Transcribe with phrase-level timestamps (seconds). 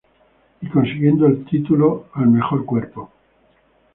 [0.63, 3.11] Y consiguiendo el título al mejor cuerpo.